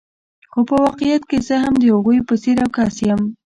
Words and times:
خو 0.51 0.59
په 0.67 0.75
واقعیت 0.85 1.23
کې 1.29 1.37
زه 1.47 1.55
هم 1.63 1.73
د 1.77 1.83
هغوی 1.95 2.19
په 2.27 2.33
څېر 2.41 2.57
یو 2.61 2.69
کس 2.77 2.95
یم. 3.07 3.21